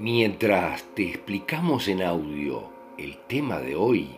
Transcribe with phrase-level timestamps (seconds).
[0.00, 4.10] Mientras te explicamos en audio el tema de hoy,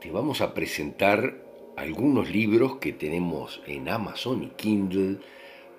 [0.00, 1.36] te vamos a presentar
[1.76, 5.18] algunos libros que tenemos en Amazon y Kindle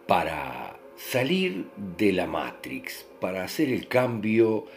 [0.05, 1.65] para salir
[1.97, 4.67] de la Matrix, para hacer el cambio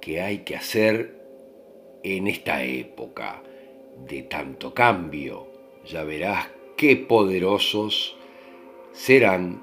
[0.00, 1.22] que hay que hacer
[2.02, 3.42] en esta época
[4.08, 5.46] de tanto cambio.
[5.84, 8.16] Ya verás qué poderosos
[8.92, 9.62] serán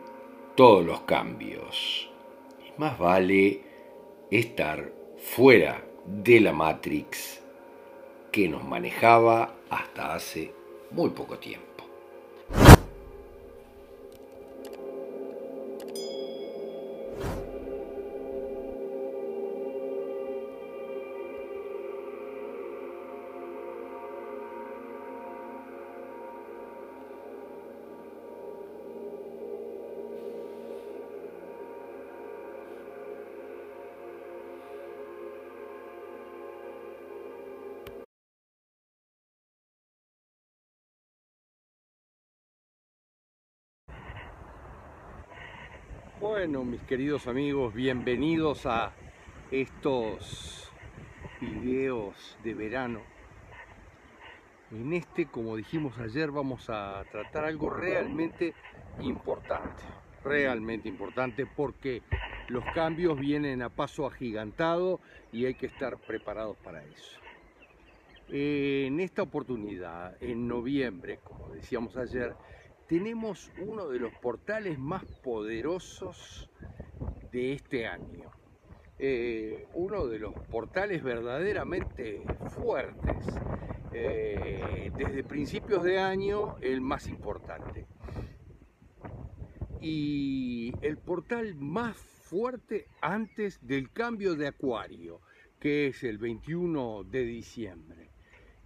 [0.55, 2.07] todos los cambios.
[2.77, 3.61] Más vale
[4.29, 7.41] estar fuera de la Matrix
[8.31, 10.53] que nos manejaba hasta hace
[10.91, 11.76] muy poco tiempo.
[46.20, 48.92] Bueno, mis queridos amigos, bienvenidos a
[49.52, 50.72] estos
[51.40, 53.02] videos de verano.
[54.72, 58.56] En este, como dijimos ayer, vamos a tratar algo realmente
[59.00, 59.84] importante.
[60.24, 62.02] Realmente importante porque
[62.48, 65.00] los cambios vienen a paso agigantado
[65.31, 67.20] y hay que estar preparados para eso.
[68.30, 72.34] En esta oportunidad, en noviembre, como decíamos ayer,
[72.88, 76.50] tenemos uno de los portales más poderosos
[77.32, 78.32] de este año.
[79.00, 83.18] Eh, uno de los portales verdaderamente fuertes.
[83.94, 87.86] Eh, desde principios de año, el más importante.
[89.82, 95.22] Y el portal más fuerte antes del cambio de acuario,
[95.60, 98.12] que es el 21 de diciembre.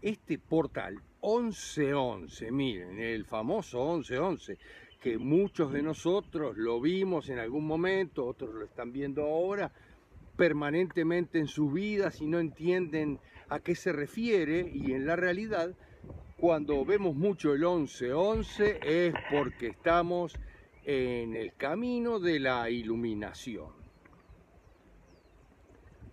[0.02, 4.58] Este portal 1111, miren, el famoso 1111,
[5.00, 9.72] que muchos de nosotros lo vimos en algún momento, otros lo están viendo ahora,
[10.36, 15.76] permanentemente en sus vidas y no entienden a qué se refiere y en la realidad
[16.38, 20.40] cuando vemos mucho el 1111 es porque estamos
[20.84, 23.82] en el camino de la iluminación.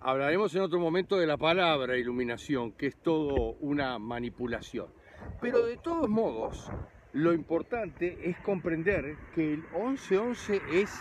[0.01, 4.98] Hablaremos en otro momento de la palabra iluminación, que es todo una manipulación.
[5.41, 6.71] Pero de todos modos,
[7.12, 11.01] lo importante es comprender que el 1111 es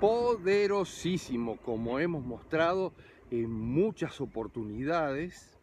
[0.00, 2.92] poderosísimo, como hemos mostrado
[3.30, 5.58] en muchas oportunidades.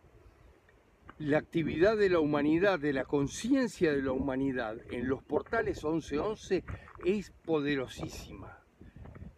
[1.17, 6.63] La actividad de la humanidad, de la conciencia de la humanidad en los portales 1111
[7.05, 8.59] es poderosísima.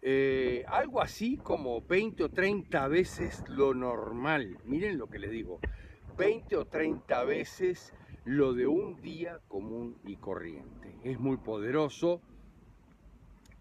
[0.01, 4.57] Eh, algo así como 20 o 30 veces lo normal.
[4.65, 5.59] Miren lo que les digo.
[6.17, 7.93] 20 o 30 veces
[8.27, 10.93] lo de un día común y corriente.
[11.05, 12.21] Es muy poderoso.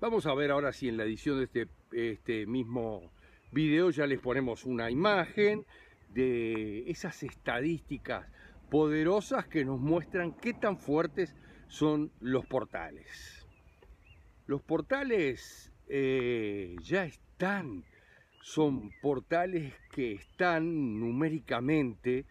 [0.00, 3.12] Vamos a ver ahora si en la edición de este, este mismo
[3.52, 5.64] video ya les ponemos una imagen
[6.12, 8.26] de esas estadísticas
[8.68, 11.36] poderosas que nos muestran qué tan fuertes
[11.68, 13.46] son los portales.
[14.46, 17.84] Los portales eh, ya están,
[18.42, 22.26] son portales que están numéricamente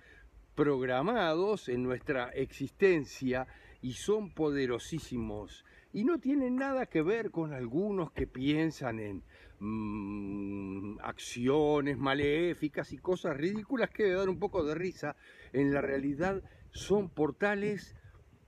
[0.56, 3.48] programados en nuestra existencia
[3.82, 9.24] y son poderosísimos y no tienen nada que ver con algunos que piensan en
[9.60, 15.16] mm, acciones maléficas y cosas ridículas que dar un poco de risa.
[15.54, 16.42] En la realidad
[16.72, 17.96] son portales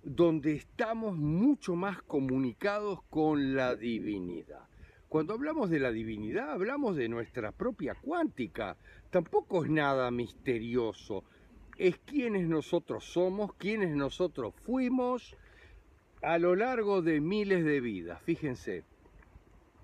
[0.04, 4.68] donde estamos mucho más comunicados con la divinidad.
[5.08, 8.76] Cuando hablamos de la divinidad, hablamos de nuestra propia cuántica.
[9.10, 11.24] Tampoco es nada misterioso.
[11.78, 15.36] Es quienes nosotros somos, quienes nosotros fuimos
[16.22, 18.22] a lo largo de miles de vidas.
[18.24, 18.84] Fíjense,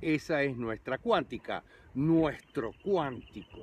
[0.01, 1.63] esa es nuestra cuántica,
[1.93, 3.59] nuestro cuántico.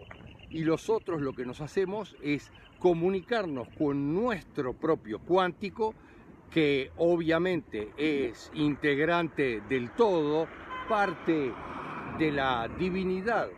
[0.51, 5.95] Y los otros lo que nos hacemos es comunicarnos con nuestro propio cuántico,
[6.51, 10.49] que obviamente es integrante del todo,
[10.89, 11.53] parte
[12.19, 13.49] de la divinidad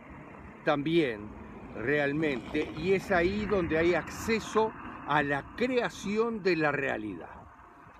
[0.63, 1.42] también
[1.75, 4.71] realmente y es ahí donde hay acceso
[5.07, 7.29] a la creación de la realidad.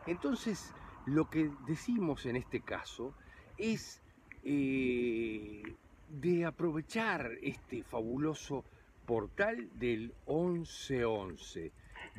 [0.05, 0.73] Entonces,
[1.05, 3.13] lo que decimos en este caso
[3.57, 4.01] es
[4.43, 5.63] eh,
[6.09, 8.63] de aprovechar este fabuloso
[9.05, 11.71] portal del 1111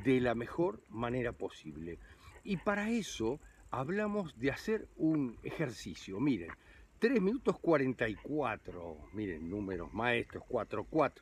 [0.04, 1.98] de la mejor manera posible.
[2.42, 3.38] Y para eso
[3.70, 6.20] hablamos de hacer un ejercicio.
[6.20, 6.50] Miren,
[6.98, 8.96] 3 minutos 44.
[9.12, 11.12] Miren, números maestros, 4-4.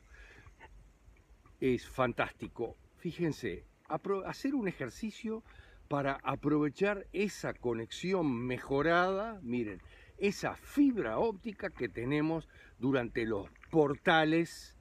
[1.63, 2.75] Es fantástico.
[2.97, 3.63] Fíjense,
[4.25, 5.43] hacer un ejercicio
[5.87, 9.81] para aprovechar esa conexión mejorada, miren,
[10.17, 12.49] esa fibra óptica que tenemos
[12.79, 14.75] durante los portales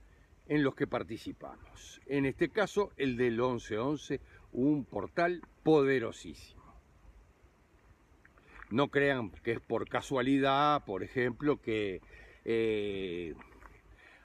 [0.48, 2.00] en los que participamos.
[2.06, 4.20] En este caso, el del 1111,
[4.50, 6.64] un portal poderosísimo.
[8.70, 12.00] No crean que es por casualidad, por ejemplo, que
[12.44, 13.36] eh,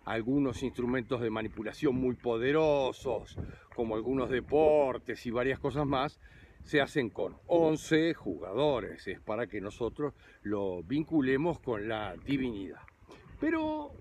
[0.07, 3.38] algunos instrumentos de manipulación muy poderosos,
[3.75, 6.19] como algunos deportes y varias cosas más,
[6.63, 9.07] se hacen con 11 jugadores.
[9.07, 10.13] Es para que nosotros
[10.44, 12.81] lo vinculemos con la divinidad.
[13.39, 13.92] Pero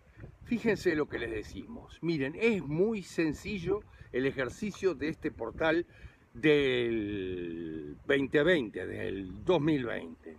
[0.44, 1.98] fíjense lo que les decimos.
[2.02, 3.80] Miren, es muy sencillo
[4.12, 5.86] el ejercicio de este portal
[6.34, 10.38] del 2020, del 2020.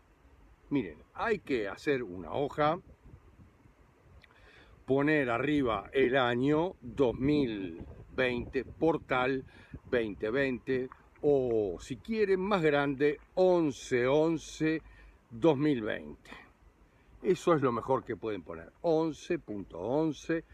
[0.70, 2.80] Miren, hay que hacer una hoja,
[4.88, 9.44] poner arriba el año 2020, portal
[9.92, 10.90] 2020,
[11.22, 14.82] o si quieren más grande, 1111
[15.30, 16.18] 2020.
[17.22, 20.46] Eso es lo mejor que pueden poner, 11.11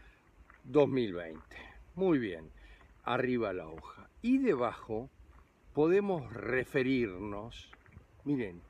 [0.64, 1.40] 2020.
[1.94, 2.50] Muy bien,
[3.04, 4.10] arriba la hoja.
[4.20, 5.10] Y debajo
[5.74, 7.70] podemos referirnos,
[8.24, 8.60] miren,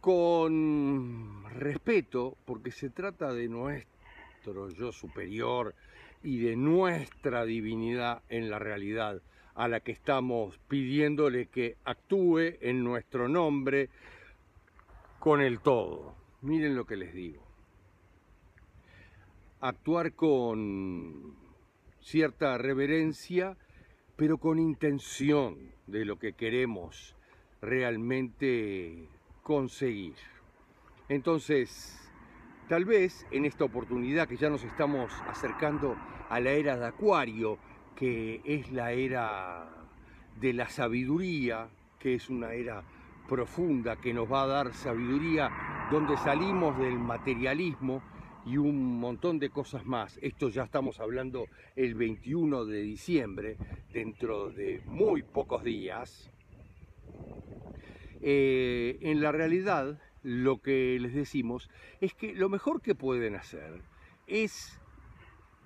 [0.00, 3.48] con respeto, porque se trata de
[4.52, 5.74] nuestro yo superior
[6.22, 9.22] y de nuestra divinidad en la realidad,
[9.54, 13.88] a la que estamos pidiéndole que actúe en nuestro nombre
[15.18, 16.14] con el todo.
[16.42, 17.42] Miren lo que les digo.
[19.60, 21.36] Actuar con
[22.00, 23.56] cierta reverencia
[24.16, 25.56] pero con intención
[25.86, 27.16] de lo que queremos
[27.60, 29.08] realmente
[29.42, 30.14] conseguir.
[31.08, 32.03] Entonces,
[32.68, 35.96] tal vez en esta oportunidad que ya nos estamos acercando
[36.28, 37.58] a la era de Acuario,
[37.94, 39.68] que es la era
[40.40, 41.68] de la sabiduría,
[41.98, 42.82] que es una era
[43.28, 45.50] profunda que nos va a dar sabiduría,
[45.90, 48.02] donde salimos del materialismo
[48.46, 50.18] y un montón de cosas más.
[50.20, 51.46] Esto ya estamos hablando
[51.76, 53.56] el 21 de diciembre,
[53.92, 56.30] dentro de muy pocos días.
[58.20, 63.82] Eh, en la realidad, lo que les decimos es que lo mejor que pueden hacer
[64.26, 64.80] es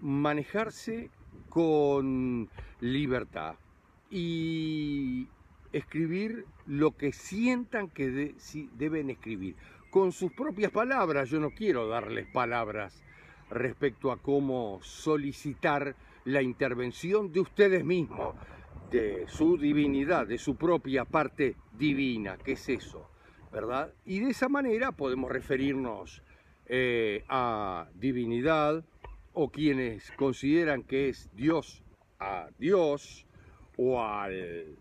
[0.01, 1.11] manejarse
[1.49, 2.51] con
[2.81, 3.55] libertad
[4.11, 5.29] y
[5.73, 8.35] escribir lo que sientan que
[8.75, 9.57] deben escribir
[9.91, 11.31] con sus propias palabras.
[11.31, 13.03] Yo no quiero darles palabras
[13.51, 15.95] respecto a cómo solicitar
[16.25, 18.35] la intervención de ustedes mismos,
[18.91, 23.09] de su divinidad, de su propia parte divina, que es eso,
[24.05, 26.23] Y de esa manera podemos referirnos
[26.67, 28.85] eh, a divinidad
[29.33, 31.83] o quienes consideran que es Dios
[32.19, 33.27] a Dios
[33.77, 34.77] o al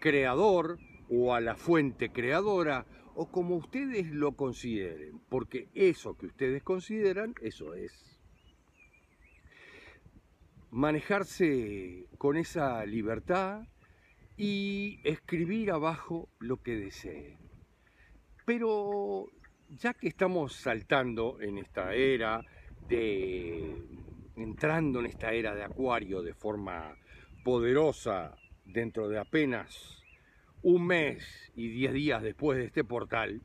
[0.00, 0.78] creador
[1.08, 7.34] o a la fuente creadora o como ustedes lo consideren, porque eso que ustedes consideran,
[7.42, 7.92] eso es.
[10.70, 13.68] Manejarse con esa libertad
[14.38, 17.41] y escribir abajo lo que deseen.
[18.44, 19.26] Pero
[19.68, 22.44] ya que estamos saltando en esta era
[22.88, 23.74] de
[24.36, 26.96] entrando en esta era de acuario de forma
[27.44, 30.02] poderosa dentro de apenas
[30.62, 33.42] un mes y diez días después de este portal,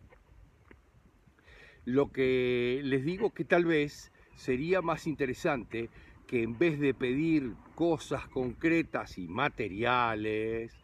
[1.85, 5.89] lo que les digo que tal vez sería más interesante
[6.27, 10.75] que en vez de pedir cosas concretas y materiales,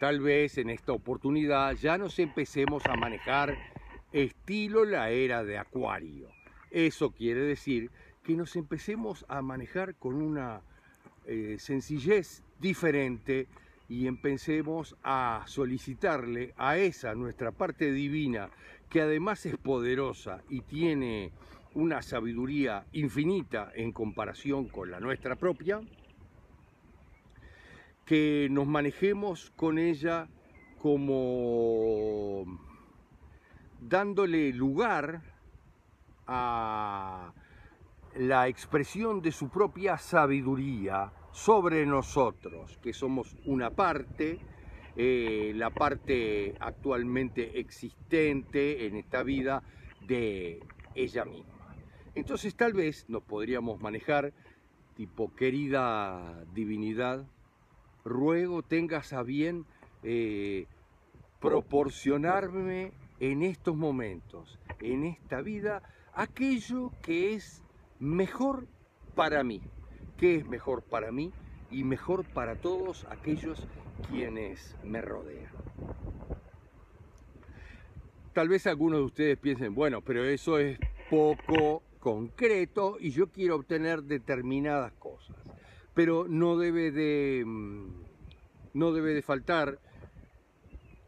[0.00, 3.58] tal vez en esta oportunidad ya nos empecemos a manejar
[4.12, 6.28] estilo la era de Acuario.
[6.70, 7.90] Eso quiere decir
[8.22, 10.62] que nos empecemos a manejar con una
[11.26, 13.46] eh, sencillez diferente
[13.90, 18.48] y empecemos a solicitarle a esa nuestra parte divina,
[18.88, 21.30] que además es poderosa y tiene
[21.74, 25.82] una sabiduría infinita en comparación con la nuestra propia,
[28.10, 30.26] que nos manejemos con ella
[30.82, 32.44] como
[33.80, 35.22] dándole lugar
[36.26, 37.32] a
[38.16, 44.40] la expresión de su propia sabiduría, sobre nosotros, que somos una parte,
[44.96, 49.62] eh, la parte actualmente existente en esta vida
[50.08, 50.58] de
[50.96, 51.76] ella misma.
[52.16, 54.32] Entonces tal vez nos podríamos manejar
[54.96, 57.24] tipo, querida divinidad,
[58.04, 59.66] ruego tengas a bien
[60.02, 60.66] eh,
[61.40, 65.82] proporcionarme en estos momentos en esta vida
[66.14, 67.62] aquello que es
[67.98, 68.66] mejor
[69.14, 69.60] para mí.
[70.16, 71.32] ¿Qué es mejor para mí?
[71.70, 73.66] Y mejor para todos aquellos
[74.08, 75.52] quienes me rodean.
[78.32, 80.78] Tal vez algunos de ustedes piensen, bueno, pero eso es
[81.10, 85.39] poco concreto y yo quiero obtener determinadas cosas.
[86.00, 87.88] Pero no debe de, mm,
[88.72, 89.78] no debe de faltar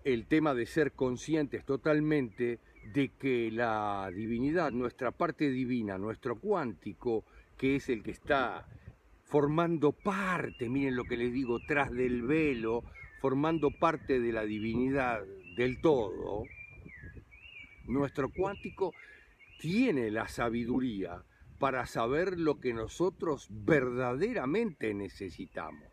[0.04, 2.58] el tema de ser conscientes totalmente
[2.92, 7.24] de que la divinidad, nuestra parte divina, nuestro cuántico,
[7.56, 8.68] que es el que está
[9.22, 12.84] formando parte, miren lo que les digo, tras del velo,
[13.22, 15.22] formando parte de la divinidad
[15.56, 16.44] del todo,
[17.86, 18.92] nuestro cuántico
[19.58, 21.24] tiene la sabiduría
[21.62, 25.86] para saber lo que nosotros verdaderamente necesitamos.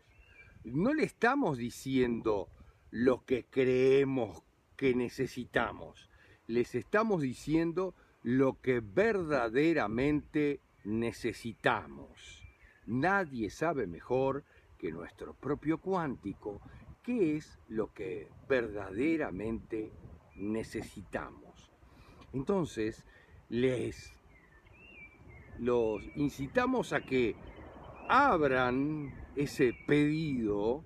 [0.64, 2.48] No le estamos diciendo
[2.90, 4.42] lo que creemos
[4.74, 6.10] que necesitamos,
[6.48, 12.42] les estamos diciendo lo que verdaderamente necesitamos.
[12.86, 14.42] Nadie sabe mejor
[14.76, 16.60] que nuestro propio cuántico
[17.04, 19.92] qué es lo que verdaderamente
[20.34, 21.70] necesitamos.
[22.32, 23.06] Entonces,
[23.48, 24.12] les
[25.60, 27.36] los incitamos a que
[28.08, 30.84] abran ese pedido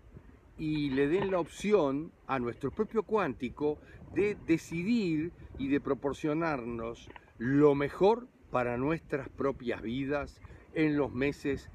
[0.58, 3.78] y le den la opción a nuestro propio cuántico
[4.14, 10.40] de decidir y de proporcionarnos lo mejor para nuestras propias vidas
[10.74, 11.68] en los meses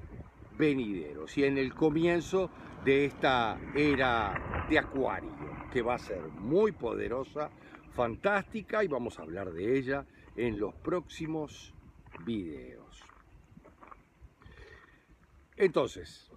[0.58, 2.50] venideros y en el comienzo
[2.84, 4.34] de esta era
[4.68, 5.30] de Acuario,
[5.72, 7.50] que va a ser muy poderosa
[7.94, 11.74] fantástica y vamos a hablar de ella en los próximos
[12.24, 13.02] videos.
[15.56, 16.30] Entonces,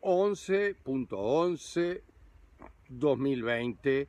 [0.00, 2.02] 11.11
[2.88, 4.08] 2020,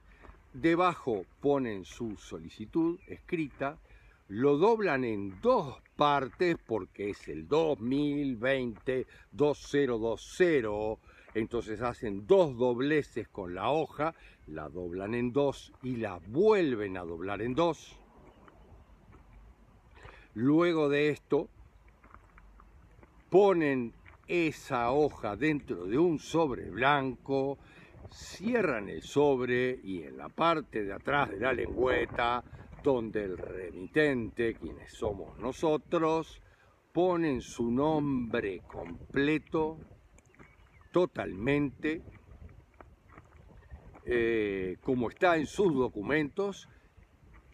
[0.54, 3.78] debajo ponen su solicitud escrita,
[4.28, 10.98] lo doblan en dos partes porque es el 2020 2020
[11.34, 14.16] entonces hacen dos dobleces con la hoja,
[14.48, 17.96] la doblan en dos y la vuelven a doblar en dos.
[20.40, 21.50] Luego de esto,
[23.32, 23.92] ponen
[24.28, 27.58] esa hoja dentro de un sobre blanco,
[28.12, 32.44] cierran el sobre y en la parte de atrás de la lengüeta,
[32.84, 36.40] donde el remitente, quienes somos nosotros,
[36.94, 39.80] ponen su nombre completo,
[40.92, 42.04] totalmente
[44.06, 46.70] eh, como está en sus documentos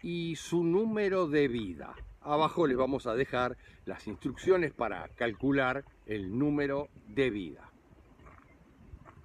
[0.02, 1.96] y su número de vida.
[2.24, 7.70] Abajo les vamos a dejar las instrucciones para calcular el número de vida.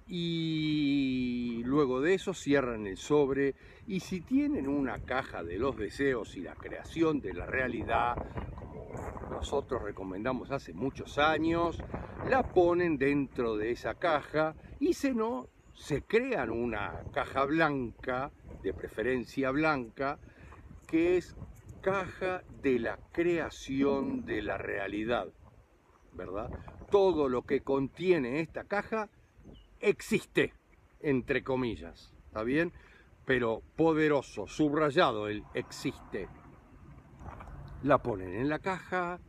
[0.05, 3.55] Y luego de eso cierran el sobre
[3.87, 8.15] y si tienen una caja de los deseos y la creación de la realidad,
[9.29, 11.81] nosotros recomendamos hace muchos años,
[12.27, 18.73] la ponen dentro de esa caja y si no, se crean una caja blanca, de
[18.73, 20.19] preferencia blanca,
[20.87, 21.35] que es
[21.81, 25.27] caja de la creación de la realidad,
[26.13, 26.49] ¿verdad?
[26.89, 29.09] Todo lo que contiene esta caja
[29.79, 30.53] existe,
[31.01, 32.73] entre comillas, ¿está bien?
[33.25, 36.27] Pero poderoso, subrayado el existe
[37.83, 39.19] la ponen en la caja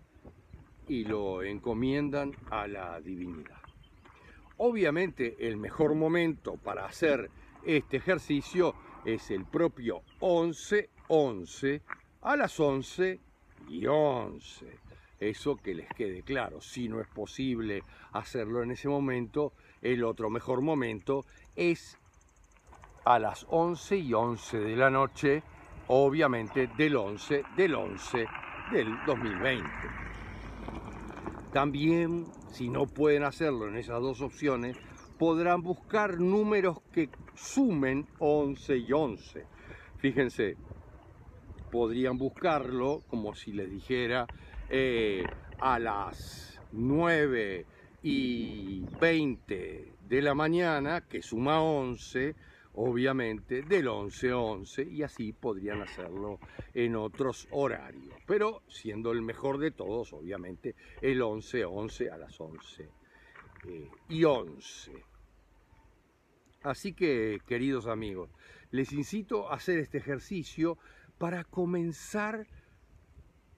[0.88, 3.60] y lo encomiendan a la divinidad.
[4.56, 7.30] Obviamente el mejor momento para hacer
[7.64, 11.80] este ejercicio es el propio 11-11
[12.22, 13.20] a las 11
[13.68, 14.66] y 11.
[15.18, 16.60] Eso que les quede claro.
[16.60, 21.24] Si no es posible hacerlo en ese momento, el otro mejor momento
[21.56, 21.98] es
[23.04, 25.42] a las 11 y 11 de la noche
[25.88, 28.26] obviamente del 11 del 11
[28.70, 29.68] del 2020.
[31.52, 34.76] También, si no pueden hacerlo en esas dos opciones,
[35.18, 39.46] podrán buscar números que sumen 11 y 11.
[39.98, 40.56] Fíjense,
[41.70, 44.26] podrían buscarlo como si les dijera
[44.68, 45.24] eh,
[45.58, 47.66] a las 9
[48.02, 52.34] y 20 de la mañana, que suma 11,
[52.74, 56.38] obviamente del 11-11 y así podrían hacerlo
[56.74, 58.14] en otros horarios.
[58.26, 62.88] Pero siendo el mejor de todos, obviamente el 11-11 a las 11
[63.68, 64.92] eh, y 11.
[66.62, 68.30] Así que, queridos amigos,
[68.70, 70.78] les incito a hacer este ejercicio
[71.20, 72.46] para comenzar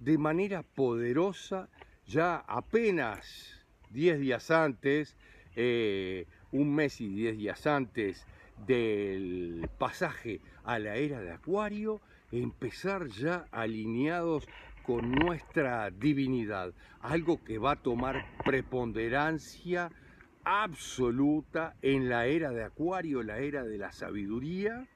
[0.00, 1.68] de manera poderosa
[2.04, 5.16] ya apenas 10 días antes,
[5.54, 8.26] eh, un mes y 10 días antes
[8.66, 12.00] del pasaje a la era de Acuario,
[12.32, 14.48] empezar ya alineados
[14.82, 19.92] con nuestra divinidad, algo que va a tomar preponderancia
[20.42, 24.88] absoluta en la era de Acuario, la era de la sabiduría,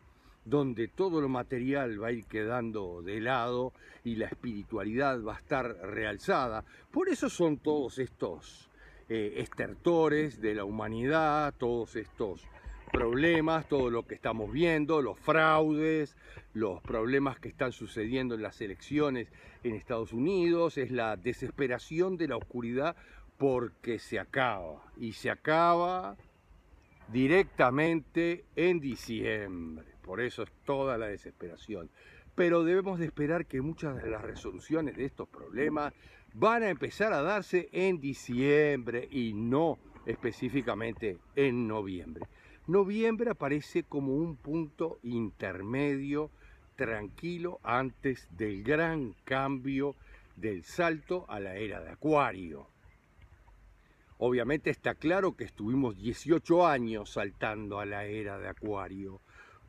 [0.46, 3.72] donde todo lo material va a ir quedando de lado
[4.04, 6.64] y la espiritualidad va a estar realzada.
[6.92, 8.70] Por eso son todos estos
[9.08, 12.46] eh, estertores de la humanidad, todos estos
[12.92, 16.16] problemas, todo lo que estamos viendo, los fraudes,
[16.54, 19.28] los problemas que están sucediendo en las elecciones
[19.64, 22.94] en Estados Unidos, es la desesperación de la oscuridad
[23.36, 26.16] porque se acaba y se acaba
[27.12, 29.95] directamente en diciembre.
[30.06, 31.90] Por eso es toda la desesperación.
[32.34, 35.92] Pero debemos de esperar que muchas de las resoluciones de estos problemas
[36.32, 42.26] van a empezar a darse en diciembre y no específicamente en noviembre.
[42.68, 46.30] Noviembre aparece como un punto intermedio
[46.76, 49.96] tranquilo antes del gran cambio
[50.36, 52.68] del salto a la era de Acuario.
[54.18, 59.20] Obviamente está claro que estuvimos 18 años saltando a la era de Acuario,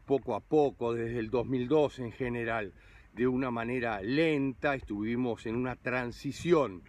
[0.08, 2.74] poco a poco, desde el 2002 en general,
[3.14, 6.82] de una manera lenta, estuvimos en una transición,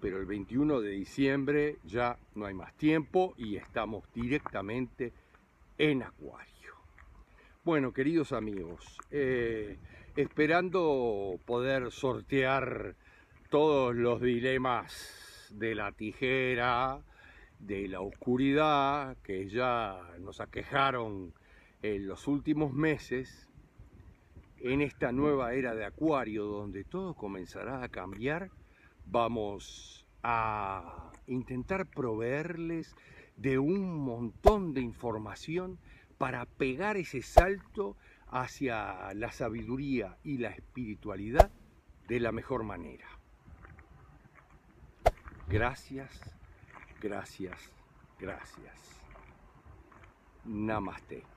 [0.00, 5.12] pero el 21 de diciembre ya no hay más tiempo y estamos directamente
[5.78, 6.52] en Acuario.
[7.62, 9.76] Bueno, queridos amigos, eh,
[10.16, 12.96] esperando poder sortear
[13.50, 17.00] todos los dilemas de la tijera,
[17.58, 21.34] de la oscuridad que ya nos aquejaron
[21.82, 23.48] en los últimos meses,
[24.58, 28.50] en esta nueva era de Acuario donde todo comenzará a cambiar,
[29.06, 32.94] vamos a intentar proveerles
[33.36, 35.78] de un montón de información
[36.18, 37.96] para pegar ese salto
[38.28, 41.50] hacia la sabiduría y la espiritualidad
[42.06, 43.06] de la mejor manera.
[45.48, 46.20] Gracias,
[47.00, 47.58] gracias,
[48.18, 49.02] gracias.
[50.44, 51.31] Namaste.